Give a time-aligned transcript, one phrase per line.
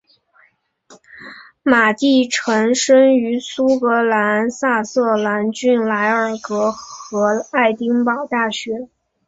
[1.61, 8.89] 马地臣生于苏格兰萨瑟兰郡莱尔格和爱丁堡大学。